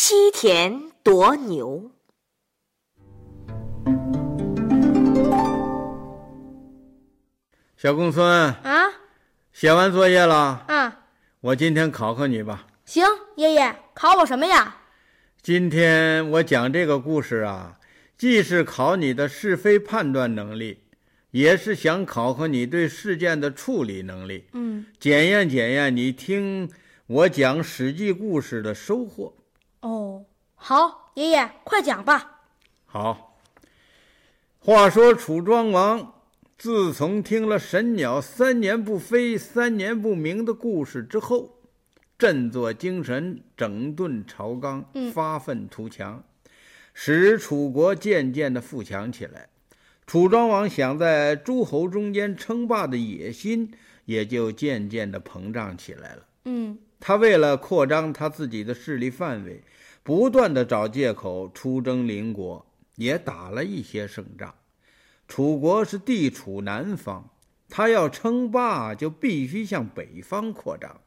[0.00, 1.90] 西田夺牛。
[7.76, 8.92] 小公孙，啊
[9.50, 10.64] 写完作业了？
[10.68, 11.06] 啊，
[11.40, 12.68] 我今天考考你吧。
[12.84, 14.76] 行，爷爷考我什么呀？
[15.42, 17.80] 今天我讲这个故事啊，
[18.16, 20.84] 既是考你的是非判断能力，
[21.32, 26.70] 也是想考考你对事件的处理能力，嗯，检验检验你听
[27.08, 29.34] 我讲《史记》故事的收获。
[29.80, 32.42] 哦，好，爷爷快讲吧。
[32.86, 33.38] 好，
[34.58, 36.14] 话说楚庄王
[36.56, 41.60] 自从听了神鸟三年不飞、三年不鸣的故事之后，
[42.18, 46.24] 振作精神，整顿朝纲，发愤图强，
[46.92, 49.48] 使楚国渐渐的富强起来。
[50.04, 53.72] 楚庄王想在诸侯中间称霸的野心
[54.06, 56.26] 也就渐渐的膨胀起来了。
[56.46, 59.62] 嗯，他为了扩张他自己的势力范围，
[60.02, 64.54] 不断的找借口出征邻国，也打了一些胜仗。
[65.26, 67.30] 楚国是地处南方，
[67.68, 71.00] 他要称霸就必须向北方扩张。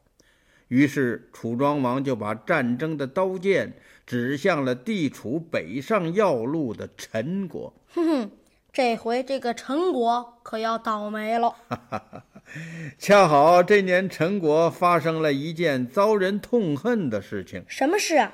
[0.68, 3.74] 于是楚庄王就把战争的刀剑
[4.06, 7.74] 指向了地处北上要路的陈国。
[7.88, 8.30] 哼哼，
[8.72, 11.54] 这回这个陈国可要倒霉了。
[12.98, 17.64] 恰好这年陈国发生了一件遭人痛恨的事情。
[17.66, 18.32] 什么事啊？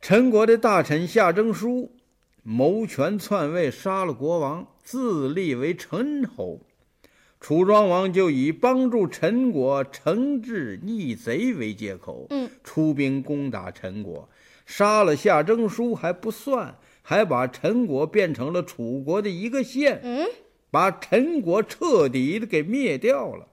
[0.00, 1.92] 陈国的大臣夏征舒
[2.42, 6.60] 谋权篡位，杀了国王，自立为陈侯。
[7.40, 14.28] 楚庄王就以帮助陈国惩治逆贼为借口，嗯，出兵攻打陈国，
[14.66, 20.26] 杀了夏征舒还不算，还把陈国变成了楚国的一个县，嗯，
[20.70, 23.48] 把陈国彻底的给灭掉了。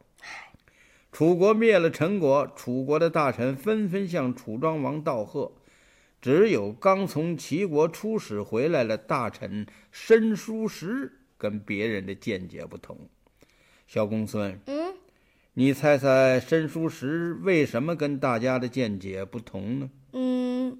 [1.12, 5.54] 楚国灭了陈国，楚国的大臣纷纷向楚庄王道贺。
[6.22, 12.98] 只有刚从齐国出使回来的大臣申叔时跟别人的见解不同。
[13.86, 14.96] 小公孙，嗯，
[15.54, 19.90] 你猜猜申叔时为什么跟大家的见解不同呢？
[20.14, 20.80] 嗯，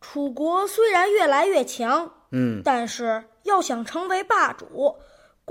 [0.00, 4.94] 楚国虽然越来越强，嗯，但是要想成为霸主，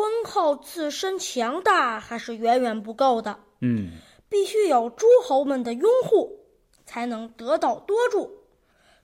[0.02, 3.38] 光靠自身强大还是远远不够的。
[3.60, 3.92] 嗯，
[4.28, 6.40] 必须有诸侯们的拥护，
[6.88, 8.36] 才能得到多助。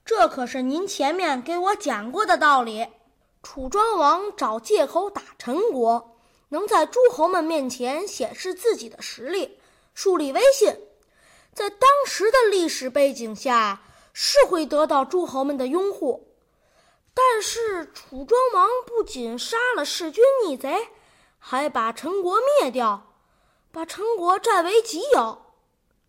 [0.04, 2.88] 这可是您前面给我讲过的道理。
[3.44, 6.18] 楚庄王找借口打陈国，
[6.50, 9.60] 能在诸侯们面前显示自己的实力，
[9.94, 10.76] 树立威信，
[11.54, 16.27] 在当时的历史背景下，是会得到诸侯们的拥护。
[17.20, 20.78] 但是楚庄王不仅杀了弑君逆贼，
[21.40, 23.08] 还把陈国灭掉。
[23.72, 25.42] 把陈国占为己有，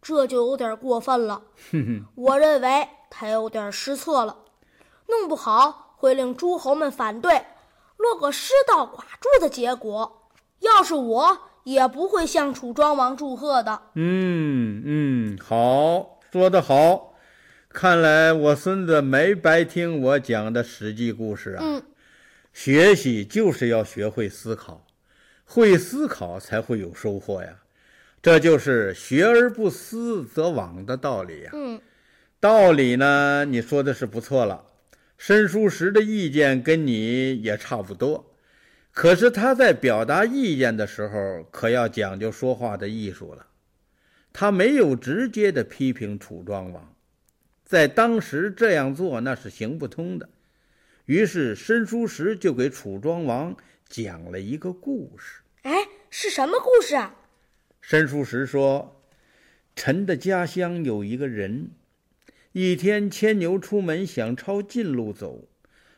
[0.02, 1.44] 这就有点过分了。
[2.14, 4.36] 我认为他有点失策了，
[5.06, 7.46] 弄不好会令诸侯们反对，
[7.96, 10.28] 落个失道寡助的结果。
[10.58, 13.80] 要是我，也不会向楚庄王祝贺的。
[13.94, 17.07] 嗯嗯，好，说得好。
[17.70, 21.62] 看来我孙子没白听我讲的《史记》故事啊。
[21.62, 21.82] 嗯，
[22.52, 24.86] 学习就是要学会思考。
[25.44, 27.60] 会思考才会有收获呀，
[28.20, 31.50] 这就是学而不思则罔的道理呀。
[31.54, 31.80] 嗯，
[32.40, 34.64] 道理呢，你说的是不错了。
[35.16, 38.34] 申叔时的意见跟你也差不多，
[38.92, 43.46] 可是他在表达意见的时候，可要讲究说话的艺术了。
[44.32, 46.94] 他没有直接的批评楚庄王，
[47.68, 50.28] 在当时这样做那是行不通的。
[51.04, 53.56] 于是申叔时就给楚庄王。
[53.88, 55.72] 讲了一个故事，哎，
[56.10, 57.14] 是什么故事啊？
[57.80, 59.02] 申叔时说，
[59.74, 61.70] 臣的家乡有一个人，
[62.52, 65.48] 一天牵牛出门，想抄近路走，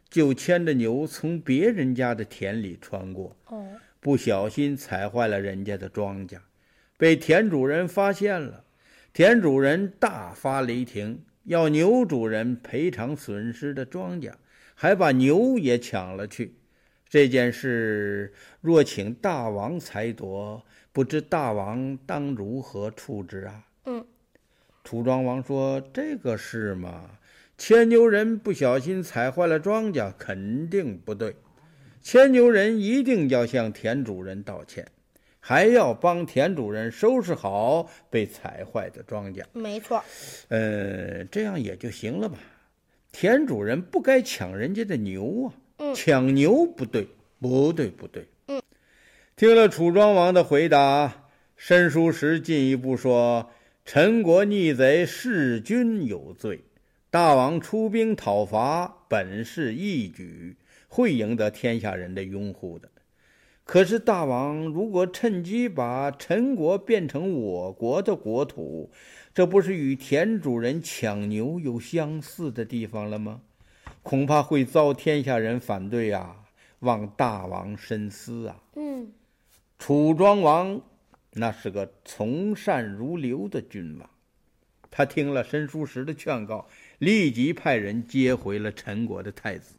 [0.09, 3.66] 就牵着牛从别人家的田里穿过，哦，
[3.98, 6.38] 不小心踩坏了人家的庄稼，
[6.97, 8.64] 被田主人发现了。
[9.12, 14.34] 田主人大发雷霆，要牛主人赔偿损失的庄稼，
[14.76, 16.54] 还把牛也抢了去。
[17.08, 23.66] 这件事若请大王裁夺，不知大王当如何处置啊？
[23.86, 24.06] 嗯，
[24.84, 27.18] 楚庄王说：“这个事嘛，
[27.58, 31.34] 牵牛人不小心踩坏了庄稼，肯定不对。
[32.00, 34.86] 牵牛人一定要向田主人道歉，
[35.41, 39.42] 还要帮田主人收拾好被踩坏的庄稼。
[39.53, 40.04] 没错。
[40.48, 42.39] 呃，这样也就行了吧？
[43.10, 47.09] 田主人不该抢人家的牛啊。”嗯，抢牛不对，
[47.41, 48.27] 不对，不对。
[48.48, 48.60] 嗯，
[49.34, 53.51] 听了楚庄王的回答，申叔时进一步说
[53.87, 56.60] ：“陈国逆贼弑君有罪，
[57.09, 60.54] 大王出兵讨伐，本是义举，
[60.87, 62.91] 会赢得天下人的拥护的。
[63.70, 68.90] 可是大王如果趁机把陈国变成我国的国土，
[69.32, 73.42] 这不是与田主人抢牛有相似的地方了吗？
[74.02, 76.34] 恐怕会遭天下人反对啊！
[76.80, 78.60] 望大王深思啊！
[78.74, 79.12] 嗯，
[79.78, 80.80] 楚庄王
[81.34, 84.10] 那是个从善如流的君王，
[84.90, 86.66] 他听了申叔时的劝告。
[86.98, 89.76] 立即派人接回了陈国的太子，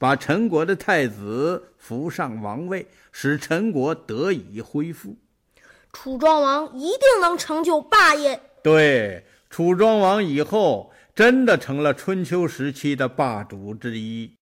[0.00, 5.14] 把陈国的太子扶上王位，使陈国得以恢复。
[5.92, 8.40] 楚庄王一定能成就霸业。
[8.62, 14.38] 对，楚庄王以后真的成了春秋时期的霸主之一。